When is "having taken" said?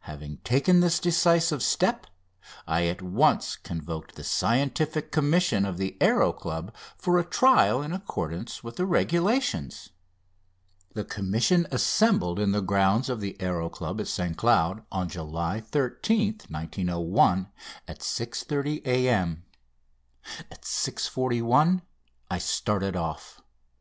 0.00-0.80